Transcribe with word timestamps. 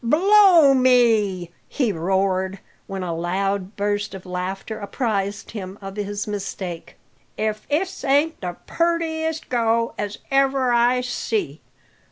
"Blow 0.03 0.73
me!" 0.73 1.51
he 1.69 1.91
roared, 1.91 2.57
when 2.87 3.03
a 3.03 3.15
loud 3.15 3.75
burst 3.75 4.15
of 4.15 4.25
laughter 4.25 4.79
apprised 4.79 5.51
him 5.51 5.77
of 5.79 5.95
his 5.95 6.25
mistake, 6.25 6.97
"if 7.37 7.67
this 7.67 8.03
ain't 8.03 8.41
the 8.41 8.57
purtiest 8.65 9.47
go 9.49 9.93
as 9.99 10.17
ever 10.31 10.73
I 10.73 11.01
see. 11.01 11.61